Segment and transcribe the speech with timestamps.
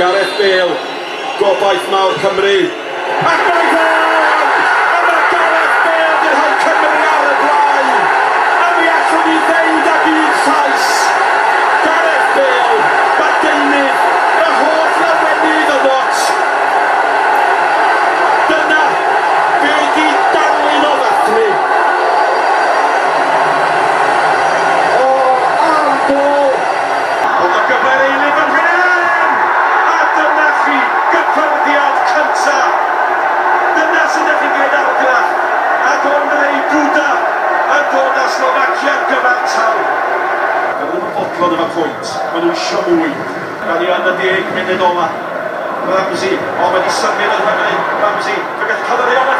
[0.00, 0.76] Gareth Bale,
[1.38, 2.60] gobaith mawr Cymru.
[3.20, 3.69] Ac mae
[46.10, 46.34] Ramsey.
[46.58, 47.76] Already seven minutes, Ramsey.
[48.02, 49.39] Ramsey forgets to cover the other.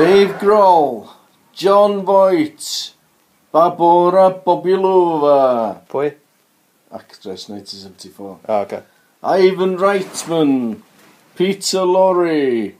[0.00, 1.10] Dave Grohl,
[1.52, 2.94] John Voight,
[3.52, 5.82] Babora Bobilova.
[5.90, 6.14] Pwy?
[6.90, 8.24] Actress 1974.
[8.24, 8.80] O, oh, okay.
[9.22, 10.80] Ivan Reitman,
[11.36, 12.72] Peter Lorre,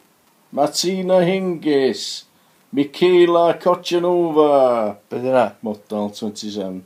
[0.50, 2.24] Martina Hingis,
[2.72, 4.96] Michaela Kochanova.
[5.10, 5.44] Beth yna?
[5.60, 6.80] Model 27.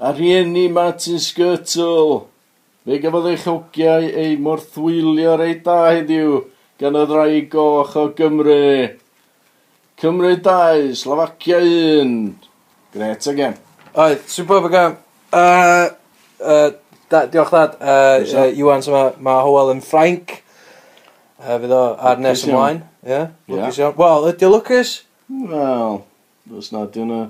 [0.00, 2.30] A rhieni Martin Skirtle.
[2.86, 6.40] Fe gafodd eich chawgiau ei morthwylio'r ei da heddiw
[6.80, 9.01] gan y rai goch o Gymru.
[10.02, 12.34] Cymru 2, Slovacia 1.
[12.92, 13.54] Gret again.
[13.94, 14.96] Oedd, superb again.
[15.30, 15.94] Uh,
[16.42, 16.70] uh,
[17.06, 17.76] da, diolch dad.
[17.78, 20.34] Uh, uh, Iwan, so mae ma Howell yn Ffrainc.
[21.38, 22.82] Uh, fydd o ar nes ymlaen.
[23.06, 23.20] Ie,
[23.52, 23.94] lwcus iawn.
[24.02, 24.96] Wel, ydy o lwcus?
[25.52, 26.02] Wel,
[26.58, 27.22] os na, di hwnna...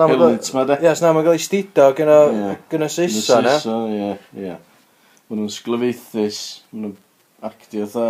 [0.00, 0.80] Helmets ma de.
[0.80, 2.18] Ie, os na, mae'n cael ei stido gen o
[2.88, 4.14] Saeson, ie.
[4.32, 4.56] Ie, ie.
[5.28, 6.40] Mae nhw'n sglyfaethus,
[6.72, 6.96] mae nhw'n
[7.52, 8.08] actio tha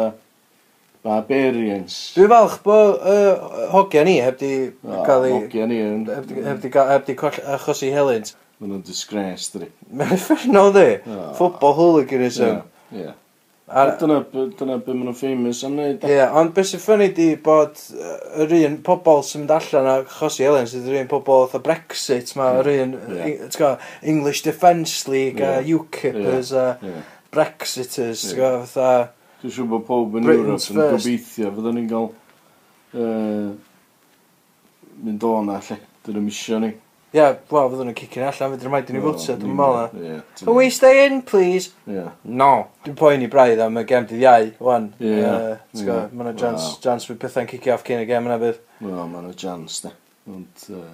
[1.04, 1.96] Barbarians.
[2.16, 4.52] Dwi'n falch bod uh, hogia ni heb di
[5.04, 5.34] cael ei...
[5.36, 6.06] Hogia ni yn...
[6.08, 8.32] Heb di, heb di, ga- heb di coll- achosi helynt.
[8.60, 9.68] Mae nhw'n disgrace, dydi.
[9.90, 10.86] Mae'n effernol di.
[11.10, 11.26] No.
[11.36, 12.62] Football hooliganism.
[12.94, 13.10] Ie.
[13.74, 16.02] A- Dyna, b- dyna beth maen nhw'n famous am wneud.
[16.08, 18.14] Ie, ond beth sy'n ffynnu di bod yy,
[18.44, 22.32] yr un pobol sy'n mynd allan a chosi aliens sydd yr un pobol oedd Brexit
[22.38, 23.18] mae yr un Ie.
[23.26, 23.70] Eng- t'go,
[24.14, 25.76] English Defence League a Ie.
[25.80, 26.96] UKIPers a Ie.
[27.34, 28.34] Brexiters, Ie.
[28.36, 29.10] t'go, fatha
[29.44, 31.04] Dwi'n siŵr bod pob yn Britain's Europe yn first.
[31.04, 32.06] gobeithio, fyddwn ni'n cael
[32.96, 33.50] uh,
[35.04, 36.70] mynd o'n allu, dyna misio ni.
[37.14, 39.76] Ie, yeah, wel, fyddwn nhw'n cicio'n allan, fydden nhw'n maid i ni fwtio, dwi'n meddwl
[39.76, 39.84] na.
[40.00, 41.68] Ie, Can we stay in, please?
[41.86, 42.06] ie.
[42.40, 42.48] No.
[42.86, 44.88] Dwi'n poen i braidd am y gem dydd iau, wan.
[44.98, 45.86] Ie, Yy, ti'n ie.
[45.90, 46.80] gwbo, Ma' 'na chance, Wel.
[46.88, 48.58] chance fydd pethau'n cicio off cyn y gem yna bydd.
[48.80, 49.92] Wel, mae'n y jans, ne.
[50.34, 50.88] Ond, uh,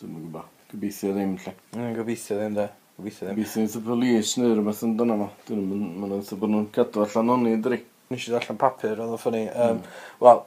[0.00, 0.48] dwi'n gwybod.
[0.72, 1.52] Gobeithio ddim, lle.
[1.76, 2.70] Yn gobeithio ddim, da.
[3.02, 3.36] Gobeithio ddim.
[3.36, 5.28] Gobeithio eitha polis neu rhywbeth yn dyna ma.
[5.48, 7.80] Dyn nhw'n mynd eitha bod nhw'n cadw allan o'n i dri.
[8.12, 9.40] Nes i ddallan papur, oedd o'n ffynnu.
[9.50, 10.02] Um, mm.
[10.22, 10.42] Wel,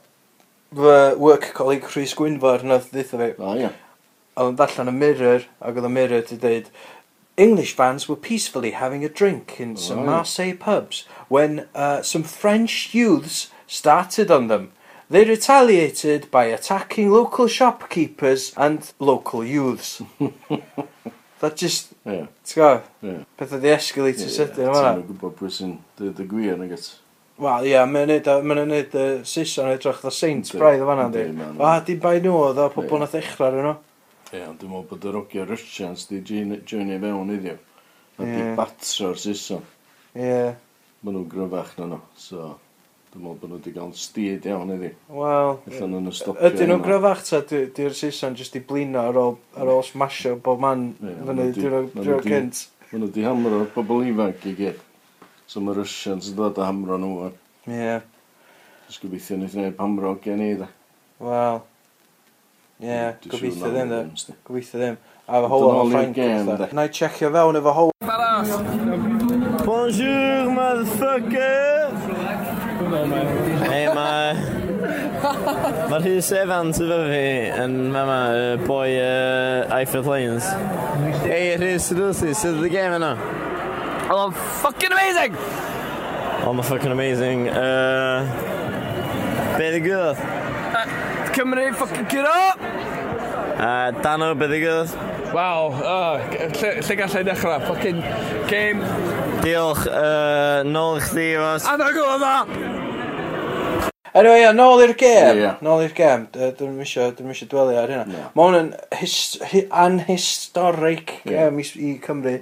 [0.79, 3.31] fy work colleague Rhys Gwynfor nath ddeitha fi.
[3.44, 3.71] A ia.
[4.35, 6.71] Oedd yn darllen y mirror, ac oedd y mirror ti dweud,
[7.35, 10.05] English fans were peacefully having a drink in some right.
[10.05, 14.71] Marseille pubs when uh, some French youths started on them.
[15.09, 20.01] They retaliated by attacking local shopkeepers and local youths.
[21.45, 21.91] Da just...
[22.09, 22.23] Ie.
[22.50, 22.69] T'w go?
[23.38, 24.79] Peth oedd i escalator sydyn yma.
[24.81, 26.88] Ti'n gwybod pwy sy'n dweud y gwir yn agos.
[27.38, 31.28] Wel, ie, mae'n neud y Saeson edrych dda Saint Braidd o fanna, di.
[31.59, 33.75] O, di bai nhw oedd o pobl na ddechrau ar nhw.
[34.31, 37.53] Ie, ond dwi'n meddwl bod yr ogio Russians di journey fewn iddi.
[38.17, 39.62] A di batro'r Saeson.
[40.17, 40.39] Ie.
[41.06, 42.56] Mae nhw'n gryfach na nhw, so...
[43.15, 44.89] Dwi'n meddwl bod nhw wedi cael styd iawn iddi.
[45.15, 45.53] Wel...
[45.71, 46.50] Allan nhw'n stopio.
[46.50, 50.59] Ydyn nhw'n gryfach ta, di'r Saeson jyst i blino ar ôl, ar ôl smasho bob
[50.59, 52.65] man fyny diwrnod cynt.
[52.89, 54.81] Mae nhw wedi hamro pobl ifanc i gyd.
[55.47, 57.29] So mae Russians yn dod a hamro nhw.
[57.71, 57.94] Ie.
[58.89, 60.68] Jyst gobeithio wnaeth neb hamro gen i da.
[61.23, 61.61] Wel.
[62.83, 62.97] Ie,
[63.31, 64.01] gobeithio ddim da.
[64.50, 65.00] Gobeithio ddim.
[65.23, 66.19] A fy hola o Frank.
[66.75, 67.95] Na i checio fewn efo hola.
[69.63, 71.64] Bonjour, motherfucker!
[72.85, 74.35] Neu mae...
[75.89, 77.21] Mae'r Rhys Evans efo fi
[77.63, 80.45] yn mama, y boi uh, Eiffel Plains.
[81.25, 83.15] Ei, Rhys Lucy, sydd y gêm yna?
[84.11, 85.37] Oh, I'm fucking amazing!
[86.45, 87.47] Oh, mae fucking amazing.
[87.49, 88.21] Uh,
[89.57, 90.21] be ddigodd?
[90.75, 90.85] Uh,
[91.33, 92.37] Cymru, fucking gyro!
[93.55, 94.93] Uh, Dano, be ddigodd?
[95.33, 96.21] Waw, uh,
[96.61, 97.59] lle, lle gallai dechrau?
[97.65, 97.99] Fucking
[98.51, 98.85] game.
[99.41, 101.65] Diolch, uh, nôl i chdi, Fos.
[101.73, 102.75] Anna, gwrdd
[104.15, 105.35] Anyway, ia, nôl i'r gêm.
[105.35, 105.50] Ie, ie.
[105.65, 106.21] Nôl i'r gêm.
[106.31, 108.06] Dwi'n misio, dwi'n misio dwelu ar hynna.
[108.15, 108.25] Ie.
[108.38, 108.69] Mae hwn yn
[109.01, 111.33] his- hi- anhistoric Ie.
[111.33, 112.35] gêm i, i Cymru.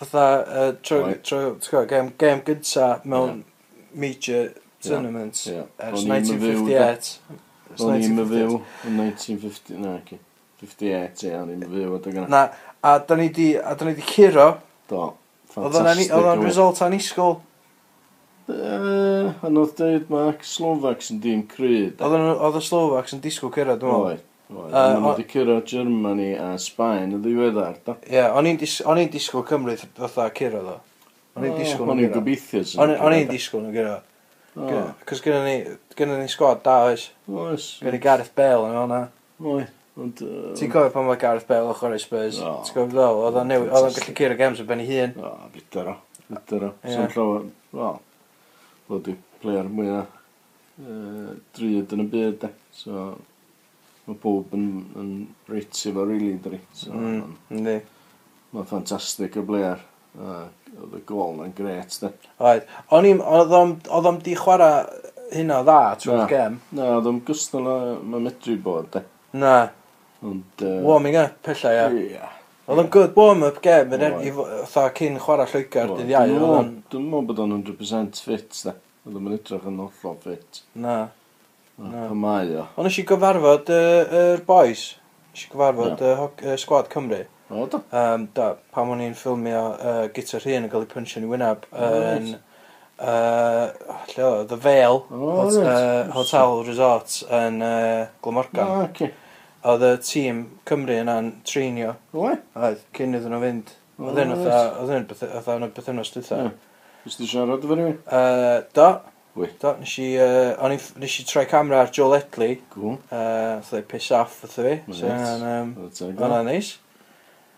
[0.00, 1.22] Fatha, uh, tro, Right.
[1.22, 3.42] tro, tro, gwybod, gêm, gêm gynta mewn
[3.94, 4.48] major
[4.82, 5.60] tournament Ie.
[5.78, 7.18] ers O'n i'm yn fyw, 1958.
[7.74, 8.56] Ers O'n i'n myfyw
[8.88, 9.94] yn 1950, na,
[10.64, 12.26] 58, ie, o'n i'n myfyw adeg yna.
[12.32, 12.42] Na,
[12.84, 14.48] a da ni di, a da ni di curo.
[14.88, 15.12] Do,
[15.54, 17.36] Oedd o'n ani- oedd o'n result anisgol.
[18.44, 21.96] Uh, a nhw'n dweud mae Slovaks yn dîm cryd.
[22.04, 24.08] Oedden nhw- Oedd y Slovaks yn disgwyl cyrraedd, dwi'n meddwl.
[24.10, 24.24] Oed.
[24.52, 24.66] Oed.
[24.68, 27.78] Yy, Mae nhw o- wedi cyrra Germany a Sbaen y ddiweddar.
[27.86, 27.94] da.
[28.10, 30.80] Ie, o'n i'n dis- o'n i'n disgwyl Cymru fatha cyrraedd o.
[31.38, 32.18] O'n i'n disgwyl O'n nhw'n i'n cyrraedd.
[32.20, 32.60] gobeithio.
[32.68, 33.32] sy'n O'n o'n i'n cyrraedd.
[33.32, 34.10] disgwyl nhw cyrraedd.
[34.54, 35.56] O, Cos gynna ni,
[35.98, 37.08] gynna ni sgwad da oes.
[37.26, 37.64] Oes.
[37.82, 39.00] Gynna Gareth Bale yn hwnna.
[39.42, 39.72] Oed.
[39.98, 40.20] Ond...
[40.20, 42.38] yy, Ti'n cofio pan mae Gareth Bale yn chwarae Spurs?
[42.44, 42.60] O.
[42.62, 43.18] Ti'n cofio ddol?
[43.24, 44.38] Oedd o'n newi- oedd o'n gallu Fantastic.
[44.38, 45.16] games o ben ei hun.
[45.24, 45.96] O, bitter o.
[46.28, 46.72] Bitter o.
[46.84, 46.92] Ie.
[46.94, 47.48] Sa'n llawer...
[47.74, 47.98] Wel,
[48.88, 50.10] fod y player mwyaf
[50.80, 52.50] uh, drud yn y byd de.
[52.74, 53.06] So,
[54.04, 54.68] mae bob yn,
[55.00, 55.10] yn
[55.50, 56.60] reit efo rili really, dri.
[56.76, 57.78] So, mm, ynddi.
[58.54, 59.82] Mae'n ffantastig y blair.
[60.14, 60.44] Uh,
[60.78, 62.12] oedd y gol na'n gret de.
[62.38, 62.68] Oed.
[62.94, 64.84] O'n i'n, oedd o'n di chwarae
[65.34, 66.60] hynna dda trwy'r gem?
[66.76, 67.78] Na, oedd o'n gystal â
[68.14, 69.04] medru bod de.
[69.40, 69.56] Na.
[70.24, 70.62] Ond...
[70.62, 71.88] Uh, Warming up, pella, ia.
[71.90, 72.08] Ia.
[72.14, 72.40] Yeah.
[72.64, 74.14] Oedd o'n good warm-up game yn er,
[74.64, 76.30] fatha cyn chwarae Lloegr dydd iau.
[76.92, 78.72] Dwi'n meddwl bod o'n 100% fit, da.
[79.04, 80.62] Oedd o'n edrych yn hollol fit.
[80.72, 80.94] Na.
[81.76, 82.06] Na.
[82.08, 82.64] Pa mae o.
[82.80, 84.86] Ond eisiau gyfarfod yr boys.
[85.34, 86.24] Eisiau gyfarfod y yeah.
[86.24, 87.20] uh, sgwad Cymru.
[87.52, 87.82] O, da.
[88.00, 91.30] Um, da, pam o'n i'n ffilmio uh, Gitar Hyn yn cael ei punch yn i
[91.34, 92.34] wyneb yn...
[92.94, 93.72] Uh,
[94.12, 95.48] lle o, The Vale, oh,
[96.14, 98.70] Hotel Resort yn uh, Glamorgan.
[98.70, 99.10] Ah, okay
[99.70, 101.94] oedd y tîm Cymru yna'n treinio.
[102.14, 102.36] Rwy?
[102.58, 103.74] Oedd, cyn iddyn nhw fynd.
[104.02, 104.46] Oedd e'n oedd
[104.94, 106.40] e'n oedd e'n beth yna stwytha.
[106.44, 106.56] Hmm.
[107.08, 107.90] Ys ti siarad efo ni?
[108.76, 108.88] Do.
[109.34, 109.48] Wy.
[109.60, 112.58] Do, nes i, uh, i, nes i troi camera ar Joel Edley.
[112.74, 112.98] Cool.
[113.10, 114.76] Uh, oedd e'n piss off oedd fi.
[114.94, 116.76] So yna'n neis.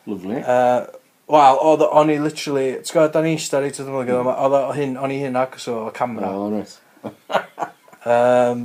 [0.06, 0.40] Lovely.
[0.44, 0.86] Uh,
[1.26, 4.92] Wel, oedd o'n i literally, ti'n gwybod, da'n eista reit oedd yn mynd, oedd hyn,
[5.02, 6.28] o'n i hyn agos o camera.
[6.30, 6.76] Oh, right.
[8.06, 8.60] um,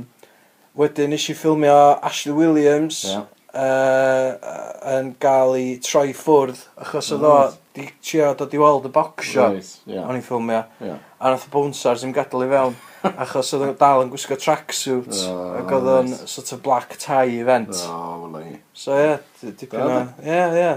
[0.78, 3.26] Wedyn nes i ffilmio Ashley Williams yeah.
[3.52, 4.52] uh,
[4.94, 7.34] yn gael ei troi ffwrdd achos oedd o
[7.76, 9.50] di trio dod i weld y bocsio.
[9.52, 10.06] Right, yeah.
[10.06, 10.62] o'n i'n ffilmio.
[10.80, 11.00] Yeah.
[11.22, 12.72] a nath y bwnsar sy'n gadael i fewn
[13.22, 16.32] achos oedd o'n dal yn gwisgo tracksuit oh, ac oedd o'n right.
[16.32, 17.70] sort of black tie event.
[17.86, 20.72] Oh, well, so ie, yeah, dipyn o ie, ie,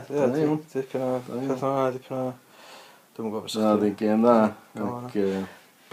[0.75, 1.19] dipyn o
[1.95, 2.25] dipyn o
[3.15, 4.37] dwi'n gwybod beth sy'n ddim game da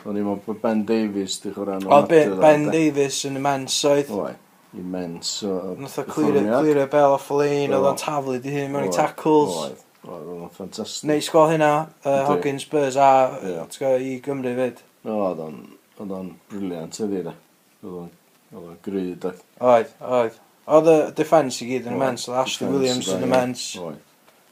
[0.03, 3.77] O'n i'n meddwl bod Ben Davies di chwarae yn O, Ben, ben Davies yn imens
[3.87, 4.11] oedd.
[4.17, 4.33] Oe,
[4.79, 5.31] imens.
[5.79, 9.55] Nath o clirio bel off y lein, oedd o'n taflu di hyn mewn i tackles.
[9.61, 11.07] Oedd, oedd o'n ffantastig.
[11.11, 11.71] Neu sgol hynna,
[12.03, 13.13] uh, Hoggins Spurs a
[13.47, 13.95] yeah.
[14.03, 14.83] i Gymru fyd.
[15.07, 15.63] Oedd o'n,
[15.99, 17.39] oedd o'n briliant ydi da.
[17.85, 18.13] Oedd o'n,
[18.57, 19.31] oedd o'n gryd.
[19.63, 20.41] Oedd, oedd.
[20.73, 23.69] Oedd y defence i gyd yn imens, oedd Ashley Williams yn imens.
[23.83, 24.03] Oedd,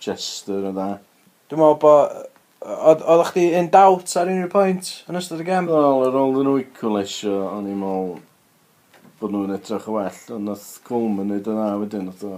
[0.00, 0.93] Chester yn dda.
[1.50, 2.20] Dwi'n meddwl bod
[2.60, 5.68] Oedd chdi in doubt ar unrhyw pwynt yn ystod y gem?
[5.70, 8.18] Wel, ar ôl yn wyc o o'n i'n mol
[9.20, 12.37] bod nhw'n edrych yn well, ond nath Coleman neud yna wedyn, nath o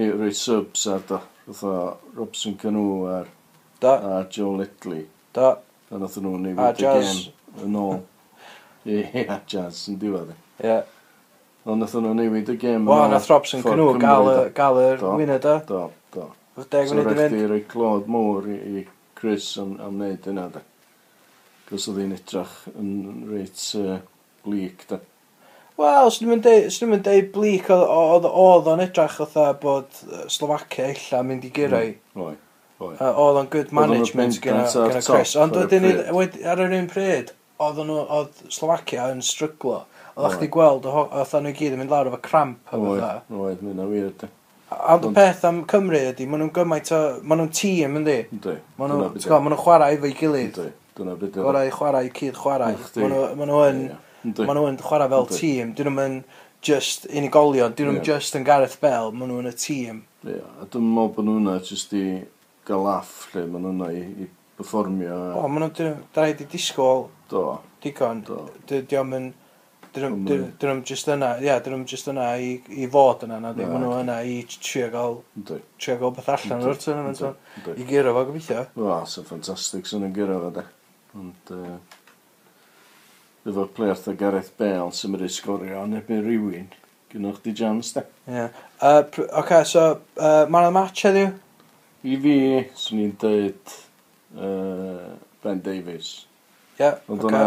[0.00, 1.74] ni roi subs ar do, nath o
[2.16, 2.86] Robson Canu
[3.18, 3.28] ar,
[3.84, 3.94] da.
[4.16, 5.06] ar Joe Lidley.
[5.36, 5.58] Da.
[5.92, 8.02] A nath nhw'n ni wedi gem yn ôl.
[8.88, 10.32] Ie, a jazz yn diwedd.
[10.32, 10.68] E.
[10.72, 10.82] Ie.
[11.68, 12.88] Ond nath nhw'n newid y gêm.
[12.88, 15.58] Wel, nath Robson Canu gael yr wyna da.
[15.68, 16.30] Do, do.
[16.56, 17.18] Oedd deg munud i fynd.
[17.18, 18.88] So rhaid i roi clod mwr i, i
[19.18, 20.64] Chris am, am wneud yna, da.
[21.68, 22.90] Cos oedd hi'n edrach yn
[23.28, 23.98] reit uh,
[24.44, 25.00] bleak, da.
[25.78, 26.34] Wel, os ddim
[26.96, 28.26] yn deud blic oedd
[28.66, 30.00] o'n edrach oedd bod
[30.32, 31.92] Slovacia illa mynd i gyrau.
[32.16, 32.36] Mm, oi.
[32.78, 34.64] Oedd o'n good management gyda
[35.02, 35.36] Chris.
[35.38, 35.86] Ond wedyn
[36.50, 37.30] ar yr un pryd,
[37.62, 39.84] oedd nhw, oedd Slovacia yn stryglo.
[40.18, 42.74] Oedd chdi gweld, oedd nhw gyd yn mynd lawr efo cramp.
[42.74, 44.30] Oedd, oedd, mynd na wir ydy.
[44.68, 46.98] Ond y peth am Cymru ydy, maen nhw'n gymaint o...
[47.24, 48.16] Maen nhw'n tîm, yndi?
[48.36, 48.56] Ynddi.
[48.76, 50.58] Maen nhw'n chwarae efo'i gilydd.
[50.60, 50.72] Ynddi.
[50.98, 51.44] Dyna beth ydy.
[51.46, 52.76] Gorau chwarae, cyd chwarae.
[53.00, 53.80] Maen nhw'n...
[54.42, 55.72] Maen nhw'n chwarae fel tîm.
[55.78, 56.18] Dyn nhw'n
[56.68, 57.72] just unigolion.
[57.78, 59.08] Dyn nhw'n just yn Gareth Bell.
[59.16, 60.04] Maen nhw'n y tîm.
[60.28, 60.36] Ie.
[60.36, 62.04] A dwi'n meddwl bod nhw'n just i
[62.68, 63.48] gael laff lle.
[63.48, 65.18] Maen nhw'n i performio.
[65.40, 66.00] O, maen nhw'n...
[66.12, 67.08] Da i disgwyl.
[67.32, 67.46] Do.
[67.80, 68.20] Digon.
[68.28, 68.44] Do.
[68.68, 69.32] Dwi'n meddwl
[69.94, 73.70] Dyn nhw'n just yna, ia, dyn nhw'n just yna i, i fod yna, na ddim,
[73.72, 75.16] maen nhw yna i trio gael,
[75.80, 77.38] trio gael beth allan o'r tournament o'n,
[77.74, 78.66] i gyro fo gobeithio.
[78.76, 80.66] O, so ffantastig sy'n yn gyrra fo de.
[81.18, 81.52] Ond,
[83.48, 86.70] efo player dda Gareth Bale sy'n mynd i sgorio yn ebyn rhywun,
[87.12, 88.04] gynnwch di jans de.
[88.28, 88.46] Ie.
[88.84, 89.88] Oce, so,
[90.20, 91.32] uh, man o'r match heddiw?
[92.04, 92.38] I fi,
[92.78, 93.76] swn i'n dweud
[94.36, 96.27] uh, Ben Davies.
[96.78, 97.38] Ie, Ond oce.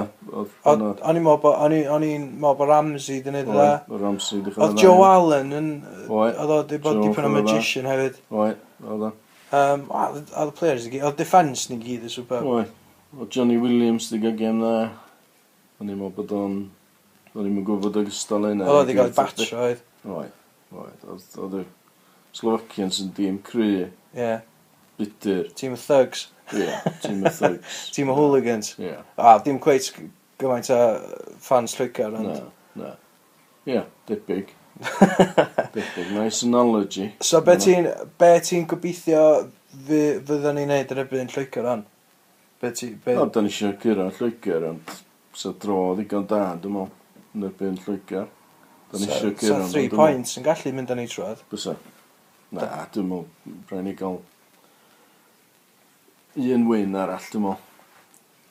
[0.68, 0.82] O'n
[1.16, 3.68] i'n meddwl bod, o'n i'n meddwl bod Ramsey di wneud dda.
[3.88, 5.70] Oedd Ramsey di Oedd Joe Allen yn,
[6.12, 8.18] oedd o di bod dipyn o magician hefyd.
[8.36, 8.50] Oi,
[8.84, 9.12] oedd o.
[9.56, 12.44] Um, oedd y players i gyd, oedd defence ni gyd yn superb.
[12.48, 12.66] Oi,
[13.32, 14.76] Johnny Williams di gael gem dda.
[15.80, 16.60] O'n i'n meddwl bod o'n,
[17.32, 18.68] o'n i'n gwybod ag gystal yna.
[18.68, 19.80] Oedd i gael batch oedd.
[20.12, 20.28] Oi,
[20.76, 21.08] oedd,
[21.40, 21.66] oedd y
[22.36, 23.88] Slovakians yn dîm cry.
[24.12, 24.34] Ie.
[25.00, 25.48] Bitter.
[25.56, 26.28] team of thugs.
[26.54, 27.92] Yeah, team of thugs.
[27.94, 28.76] team of hooligans.
[28.78, 29.02] Yeah.
[29.18, 29.92] A, dim cweith
[30.42, 30.80] gymaint o
[31.40, 32.34] fans Lloegr, ond...
[32.76, 32.96] Na, na.
[33.66, 34.52] Yeah, debyg.
[35.76, 37.12] debyg, nice analogy.
[37.22, 37.90] So, be ti'n
[38.20, 39.24] be ti gobeithio
[39.88, 41.88] fyddwn ni'n neud yr ebyn Lloegr, ond?
[42.62, 42.92] Be ti...
[43.06, 43.16] Be...
[43.20, 44.98] O, da ni eisiau gyrra Lloegr, ond
[45.38, 46.92] sa dro ddigon da, dwi'n meddwl,
[47.38, 48.28] yn ebyn Lloegr.
[48.92, 49.64] Da ni eisiau gyrra...
[49.70, 51.46] Sa 3 points yn gallu mynd â ni trwad.
[51.54, 51.78] Bysa.
[52.52, 54.20] Na, dwi'n meddwl, rhaid ni gael
[56.40, 57.68] un win arall, dwi'n meddwl.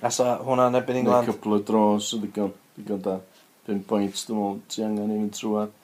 [0.00, 1.28] A sa hwnna'n erbyn Neu England?
[1.28, 3.18] cwpl o dros o ddigon, ddigon da.
[3.68, 5.76] 5 pwynt, dwi'n meddwl, ti angen i fynd trwad.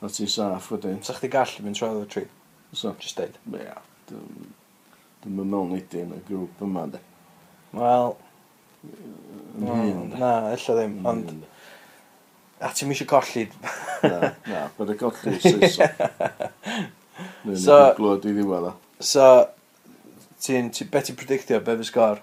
[0.00, 1.02] A ti saff wedyn.
[1.04, 2.24] Sa chdi gallu mynd trwy'r tri?
[2.72, 3.34] So, Just deud.
[3.58, 3.74] ia,
[4.08, 4.50] dwi'n
[5.24, 7.00] dwi'n meddwl nid i yn y grŵp yma, de.
[7.76, 8.14] Wel,
[8.80, 10.18] Yn hyn, mm, de.
[10.22, 11.48] na, illa ddim, Yn ond hyn, de.
[12.64, 13.44] a ti'n mysio colli.
[14.06, 15.90] Na, na, bod y colli Saeson.
[17.44, 18.72] Neu So- ni'n glod i ddiwedd o.
[19.04, 19.26] So,
[20.44, 22.20] ti'n, ti, beth ti'n predictio, be fy sgor?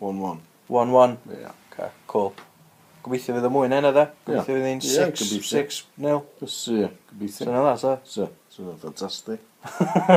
[0.00, 0.42] 1-1.
[0.68, 1.16] 1-1?
[1.34, 1.50] Ie.
[1.70, 2.32] Okay, cool.
[3.04, 4.06] Gobeithio fydd y mwyn enna yna, da?
[4.26, 6.20] Gobeithio fydd hi'n 6-0?
[6.74, 7.38] Ie, gobeithio.
[7.38, 7.94] Sy'n yna, so?
[8.08, 9.44] So, sy'n yna ffantastig.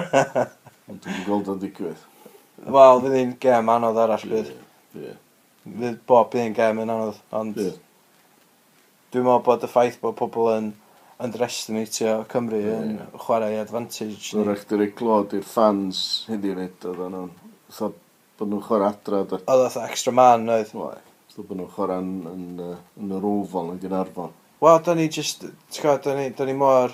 [0.92, 2.08] Ond dwi'n gweld o'n digwydd.
[2.62, 4.52] Wel, fydd hi'n gem anodd arall bydd.
[5.00, 5.16] Ie.
[5.64, 7.58] Fydd bob un gem yn anodd, ond...
[9.12, 10.72] Dwi'n meddwl bod y ffaith bod pobl yn
[11.26, 13.20] underestimatio Cymru yn yeah.
[13.22, 14.32] chwarae advantage.
[14.32, 17.32] Dwi'n rhaid i'r glod i'r fans hynny yn edo, oedden nhw'n
[17.70, 17.92] fatha
[18.40, 19.22] bod nhw'n chwarae adra.
[19.24, 20.74] Oedd oedd extra man oedd.
[20.78, 24.34] Oedd, bod nhw'n chwarae yn, yn, yn yr ofal yn Gynarfon.
[24.62, 26.94] Wel, da ni just, ti'n gwybod, da ni, da ni mor,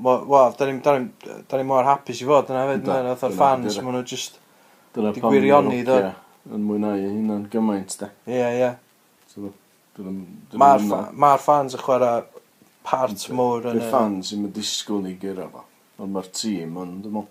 [0.00, 3.24] wel, da ni, da ni, da ni mor hapus i fod yna fyd, mae'n oedd
[3.28, 4.40] o'r fans, maen nhw just,
[4.96, 5.98] Dyna di gwirioni, do.
[6.46, 8.08] Yn mwynhau eu hunan gymaint, da.
[8.30, 9.50] Ie, ie.
[10.56, 12.24] Mae'r fans yn chwarae
[12.86, 13.78] part mor yn...
[13.80, 15.64] Dwi'n ffans sy'n mynd disgwyl ni gyrra fo.
[16.02, 17.30] Ond mae'r tîm yn, dwi'n mwyn.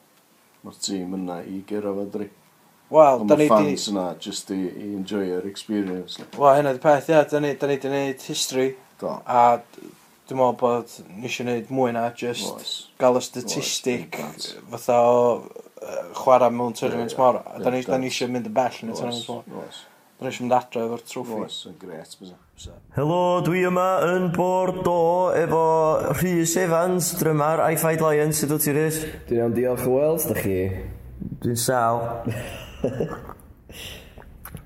[0.66, 2.30] Mae'r tîm yna i gyrra fo dri.
[2.94, 3.50] Wel, da ni di...
[3.50, 6.22] fans yna just i, i enjoy yr experience.
[6.38, 8.68] Wel, hynna di peth, ia, da ni, da ni di wneud history.
[9.02, 9.16] Do.
[9.26, 9.46] A
[10.26, 12.76] dwi'n meddwl bod ni eisiau gwneud mwy na just Oes.
[13.02, 14.18] gael y statistic
[14.72, 17.42] fatha o uh, chwarae mewn tournament yeah, yeah.
[17.42, 17.42] mor.
[17.46, 19.66] A da ni eisiau mynd y bell yn y tournament mor.
[19.66, 19.84] Oes.
[20.16, 21.38] Rwy'n eisiau mynd adre efo'r trwffi.
[21.44, 22.14] Oes, yn gret.
[22.96, 25.64] Helo, dwi yma yn Bordeaux efo
[26.16, 28.40] Rhys Evans, drymar I Fight Lions.
[28.40, 29.02] Sut wyt ti, Rhys?
[29.28, 30.58] Dwi'n iawn diolch y Wales, da chi?
[31.44, 32.00] Dwi'n sal.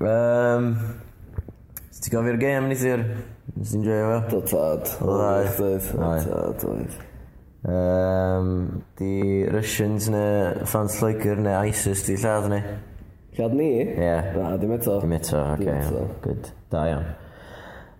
[0.06, 0.70] um,
[2.00, 3.01] Ti'n gofio'r gêm nithir?
[3.58, 4.22] Nes ti'n joio fel?
[4.32, 4.86] Do tad.
[5.01, 6.29] Do tad.
[6.29, 7.00] Do tad.
[7.70, 8.53] Um,
[9.01, 12.62] di Russians neu Fans Lloegr neu ISIS di lladd ni?
[13.39, 13.69] Cad ni?
[13.72, 13.96] Ie.
[13.96, 14.36] Yeah.
[14.36, 15.00] Na, dim eto.
[15.00, 15.63] Dim eto, oce.
[15.63, 15.79] Okay.
[15.79, 16.03] Eto.
[16.25, 16.51] Good.
[16.69, 17.05] Da iawn.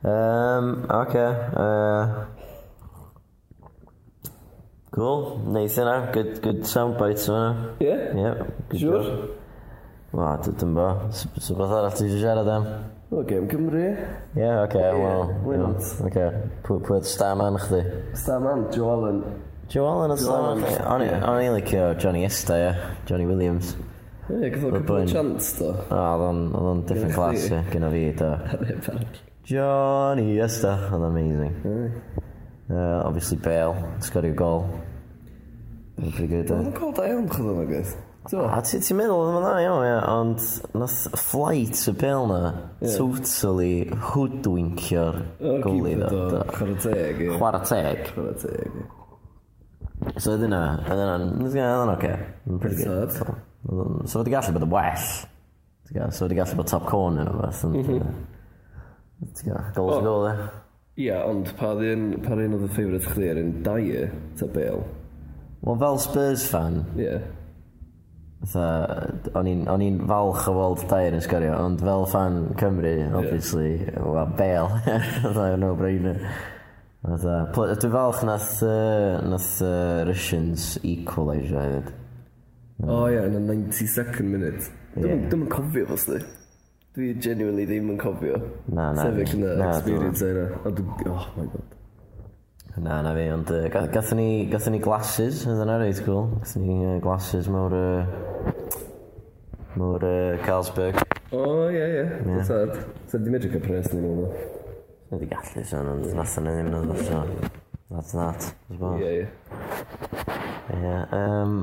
[0.03, 1.08] Um, oce.
[1.08, 1.29] Okay.
[1.55, 2.05] Uh,
[4.91, 5.39] cool.
[5.48, 5.98] Neith yna.
[6.12, 7.46] Good, good soundbites yna.
[7.79, 7.88] Ie?
[7.88, 8.01] Yeah?
[8.12, 8.24] Ie.
[8.25, 8.48] Yeah.
[8.67, 9.03] Good sure.
[9.03, 9.38] job.
[10.12, 10.88] Wa, dydyn bo.
[11.13, 12.65] So beth arall ti eisiau siarad am?
[13.13, 13.84] O, Gem Cymru.
[13.86, 15.79] Ie, yeah, oce, okay, well, Why not?
[16.10, 16.25] Oce,
[16.65, 17.79] pwy oedd Starman chdi?
[18.17, 19.24] Starman, Joe Allen.
[19.72, 20.65] Joe Allen oedd Starman.
[21.29, 22.74] O'n i'n licio Johnny Esta, ie.
[23.08, 23.77] Johnny Williams.
[24.29, 25.71] Ie, gyda cwpl o chance do.
[25.89, 28.29] O, oedd o'n different class ie, gyda fi do.
[29.50, 31.55] Johnny Esta, oedd amazing.
[32.69, 33.74] Uh, obviously Bale,
[34.05, 34.62] sgorio gol.
[35.98, 36.53] Mae'n pretty good.
[36.53, 37.95] Mae'n gol da iawn, chyd o'n agos.
[38.29, 40.45] A ti'n meddwl, mae'n dda iawn, ie, ond
[40.77, 42.39] nath flight y Bale na
[42.86, 43.74] totally
[44.12, 45.21] hoodwinkio'r
[45.65, 46.45] goli do.
[46.53, 47.33] Chwarae teg, ie.
[47.33, 48.07] Chwarae teg.
[48.13, 48.89] Chwarae teg, ie.
[50.21, 52.17] So, oedd yna, oedd yna, oedd na, ydyn na,
[52.69, 55.10] ydyn na, oedd na, So wedi gallu bod yn well.
[56.13, 57.63] So wedi gallu bod top corner o beth.
[57.68, 58.12] Mhm.
[59.75, 60.36] Goals yn ôl e.
[61.00, 64.84] Ie, ond pa un oedd y ffeifrith chdi ar un Dyer, ta Bale?
[65.63, 66.82] Wel, fel Spurs fan.
[66.98, 67.06] Ie.
[67.06, 67.28] Yeah.
[68.39, 68.66] Fytha,
[69.36, 74.00] o'n i'n falch o weld Dyer yn sgorio, ond fel fan Cymru, obviously, yeah.
[74.04, 74.80] well, Bale.
[75.24, 76.20] Fytha, no-brainer.
[77.04, 81.96] Fytha, dwi'n falch nath, uh, nath uh, Russians equaliser hefyd.
[82.88, 84.69] O ie, yn y 92nd minute.
[84.95, 86.19] Dwi'n yn cofio fos di.
[86.95, 88.39] Dwi genuinely ddim yn cofio.
[88.71, 89.03] Na, na.
[89.03, 90.45] Sefyll yna, na, experience yna.
[90.63, 91.75] Ond dwi'n, oh my god.
[92.79, 96.29] Na, na fi, ond uh, gathon ni, gathon ni glasses, oedd yna reit cool.
[96.39, 98.69] Gathon ni uh, glasses mawr, uh,
[99.75, 101.01] mawr uh, Carlsberg.
[101.33, 102.05] O, oh, ie, ie.
[102.31, 102.45] Yeah.
[102.48, 102.77] Tad.
[103.12, 104.39] Tad di medru cael pres ni mynd.
[105.12, 107.59] Wedi gallu, son, ond nath yna ddim yn oedd.
[107.89, 109.01] That's that, I suppose.
[109.01, 109.27] Ie, yeah, ie.
[109.27, 110.09] Yeah.
[110.79, 111.55] Ie, um,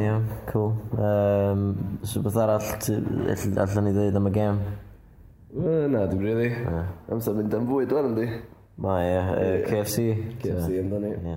[0.00, 0.20] ia,
[0.52, 0.72] cool.
[0.96, 2.96] Um, so beth arall ti-
[3.34, 4.60] ell- allan ni ddweud am y gem?
[5.52, 6.50] Wel, na, dim really.
[7.12, 8.26] Amser mynd am fwyd, dwi'n di.
[8.78, 10.06] Mae, ie, uh, KFC.
[10.42, 11.12] KFC amdani.
[11.18, 11.36] Ie.